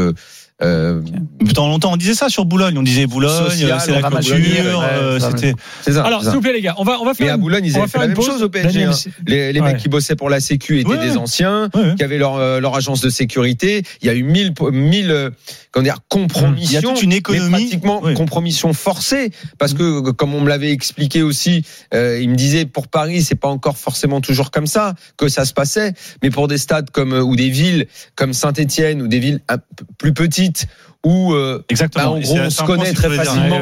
Euh, 0.61 1.01
euh, 1.01 1.53
longtemps, 1.57 1.91
on 1.93 1.97
disait 1.97 2.13
ça 2.13 2.29
sur 2.29 2.45
Boulogne. 2.45 2.77
On 2.77 2.83
disait 2.83 3.07
Boulogne, 3.07 3.49
Social, 3.49 3.77
c'est 3.81 3.91
la 3.91 4.09
ouais, 4.09 4.21
euh. 4.33 5.19
C'était. 5.19 5.53
c'est 5.81 5.93
ça. 5.93 6.03
Alors, 6.03 6.21
s'il 6.23 6.31
vous 6.31 6.41
plaît, 6.41 6.53
les 6.53 6.61
gars, 6.61 6.75
on 6.77 6.83
va, 6.83 6.97
on 7.01 7.05
va 7.05 7.13
faire 7.13 7.27
Mais 7.27 7.33
à 7.33 7.37
Boulogne, 7.37 7.65
ils 7.65 7.77
avaient 7.77 7.87
fait 7.87 7.99
la 7.99 8.07
même 8.07 8.15
pause. 8.15 8.25
chose 8.25 8.41
au 8.43 8.49
PSG. 8.49 8.83
Hein. 8.85 8.91
Les, 9.27 9.51
les 9.51 9.59
Ouais. 9.59 9.73
mecs 9.73 9.81
qui 9.81 9.89
bossaient 9.89 10.15
pour 10.15 10.29
la 10.29 10.39
Sécu 10.39 10.79
étaient 10.79 10.89
Ouais. 10.89 10.97
des 10.97 11.17
anciens, 11.17 11.69
qui 11.97 12.03
avaient 12.03 12.17
leur, 12.17 12.35
euh, 12.37 12.59
leur 12.61 12.75
agence 12.75 13.01
de 13.01 13.09
sécurité. 13.09 13.83
Il 14.01 14.07
y 14.07 14.09
a 14.09 14.13
eu 14.13 14.23
mille, 14.23 14.53
mille 14.71 15.11
euh, 15.11 15.29
comment 15.71 15.83
dire, 15.83 15.99
compromissions. 16.07 16.69
Il 16.69 16.73
y 16.73 16.77
a 16.77 16.81
toute 16.93 17.03
une 17.03 17.09
mais 17.09 17.17
économie. 17.17 17.49
pratiquement 17.51 18.01
Oui. 18.03 18.13
compromission 18.13 18.71
forcée 18.73 19.31
parce 19.57 19.73
que 19.73 20.11
comme 20.11 20.33
on 20.33 20.41
me 20.41 20.47
l'avait 20.49 20.71
expliqué 20.71 21.21
aussi 21.21 21.65
euh, 21.93 22.19
il 22.21 22.29
me 22.29 22.35
disait 22.35 22.65
pour 22.65 22.87
Paris 22.87 23.21
c'est 23.21 23.35
pas 23.35 23.47
encore 23.49 23.77
forcément 23.77 24.21
toujours 24.21 24.51
comme 24.51 24.67
ça 24.67 24.93
que 25.17 25.27
ça 25.27 25.43
se 25.45 25.53
passait 25.53 25.93
mais 26.23 26.29
pour 26.29 26.47
des 26.47 26.57
stades 26.57 26.89
comme 26.91 27.13
euh, 27.13 27.21
ou 27.21 27.35
des 27.35 27.49
villes 27.49 27.87
comme 28.15 28.31
Saint-Étienne 28.33 29.01
ou 29.01 29.07
des 29.07 29.19
villes 29.19 29.41
plus 29.97 30.13
petites 30.13 30.44
où 31.05 31.33
euh, 31.33 31.63
Exactement. 31.69 32.05
Bah, 32.05 32.11
en 32.11 32.19
gros, 32.19 32.37
on 32.39 32.49
se 32.49 32.63
connaît 32.63 32.93
très 32.93 33.09
facilement. 33.09 33.59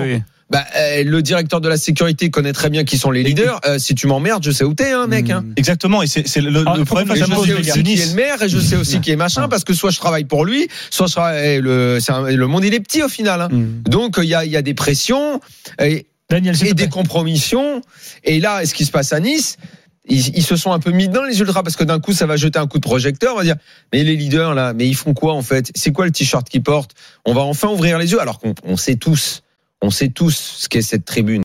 Bah, 0.50 0.66
euh, 0.76 1.04
le 1.04 1.22
directeur 1.24 1.62
de 1.62 1.70
la 1.70 1.78
sécurité 1.78 2.30
connaît 2.30 2.54
très 2.54 2.70
bien 2.70 2.84
qui 2.84 2.98
sont 2.98 3.10
les 3.10 3.24
leaders 3.24 3.60
Euh, 3.66 3.80
si 3.80 3.96
tu 3.96 4.06
m'emmerdes 4.06 4.44
je 4.46 4.52
sais 4.52 4.64
où 4.66 4.76
t'es 4.76 4.92
hein, 4.92 5.08
mec 5.08 5.30
hein. 5.32 5.42
Mm. 5.42 5.54
Exactement. 5.56 6.04
Et 6.04 6.08
c'est 6.08 6.22
le, 6.42 6.64
Ah, 6.68 6.76
le 6.78 6.86
problème 6.86 7.10
Et 7.12 7.16
je 7.20 7.26
sais 7.26 7.32
aussi 7.54 7.84
qui 7.84 7.94
est 7.94 8.06
le 8.10 8.14
maire 8.14 8.44
et 8.44 8.50
je 8.50 8.60
sais 8.60 8.76
aussi 8.76 9.00
qui 9.00 9.10
est 9.12 9.16
machin 9.16 9.48
parce 9.48 9.64
que 9.64 9.74
soit 9.74 9.90
je 9.90 9.98
travaille 9.98 10.26
pour 10.26 10.46
lui 10.46 10.68
soit 10.92 11.08
je 11.08 11.14
travaille, 11.14 11.60
le, 11.60 11.98
c'est 12.00 12.12
un- 12.12 12.30
le 12.30 12.48
monde 12.48 12.66
il 12.66 12.74
est 12.76 12.82
petit 12.82 13.02
au 13.02 13.10
final 13.10 13.42
hein. 13.42 13.50
Mm. 13.52 13.84
donc 13.90 14.16
il 14.22 14.26
y 14.30 14.36
a, 14.36 14.46
il 14.46 14.52
y 14.52 14.58
a 14.58 14.62
des 14.62 14.76
pressions 14.76 15.40
et, 15.82 16.06
Daniel, 16.30 16.56
et 16.66 16.74
des 16.74 16.90
compromissions. 16.90 17.82
Et 18.24 18.40
là, 18.40 18.66
ce 18.66 18.74
qui 18.74 18.86
se 18.86 18.92
passe 18.92 19.14
à 19.14 19.20
Nice, 19.20 19.58
ils, 20.06 20.44
se 20.44 20.56
sont 20.56 20.72
un 20.74 20.80
peu 20.80 20.92
mis 20.92 21.08
dedans 21.08 21.24
les 21.24 21.40
ultras 21.40 21.64
parce 21.64 21.78
que 21.78 21.84
d'un 21.84 22.00
coup, 22.00 22.12
ça 22.12 22.26
va 22.26 22.36
jeter 22.36 22.60
un 22.60 22.68
coup 22.68 22.78
de 22.78 22.84
projecteur. 22.84 23.36
On 23.36 23.38
va 23.38 23.44
dire, 23.44 23.56
mais 23.94 24.04
les 24.04 24.16
leaders 24.16 24.54
là, 24.54 24.74
mais 24.74 24.88
ils 24.88 24.96
font 24.96 25.14
quoi 25.14 25.34
en 25.34 25.42
fait? 25.42 25.72
C'est 25.76 25.92
quoi 25.92 26.06
le 26.06 26.12
t-shirt 26.12 26.48
qu'ils 26.50 26.64
portent? 26.64 26.92
On 27.26 27.34
va 27.34 27.42
enfin 27.42 27.70
ouvrir 27.70 27.98
les 27.98 28.12
yeux 28.12 28.20
alors 28.20 28.40
qu'on 28.40 28.54
on 28.64 28.76
sait 28.76 28.96
tous, 28.96 29.44
on 29.82 29.90
sait 29.90 30.10
tous 30.10 30.58
ce 30.58 30.70
qu'est 30.70 30.82
cette 30.82 31.06
tribune. 31.06 31.42